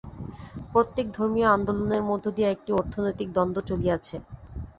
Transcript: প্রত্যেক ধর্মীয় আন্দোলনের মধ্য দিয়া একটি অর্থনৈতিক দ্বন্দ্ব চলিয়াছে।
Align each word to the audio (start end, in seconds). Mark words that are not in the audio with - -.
প্রত্যেক 0.73 1.05
ধর্মীয় 1.11 1.47
আন্দোলনের 1.49 2.03
মধ্য 2.09 2.25
দিয়া 2.31 2.49
একটি 2.51 2.69
অর্থনৈতিক 2.73 3.27
দ্বন্দ্ব 3.33 3.57
চলিয়াছে। 3.69 4.15